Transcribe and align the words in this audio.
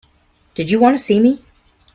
Did 0.55 0.71
you 0.71 0.79
want 0.79 0.97
to 0.97 1.03
see 1.03 1.19
me? 1.19 1.43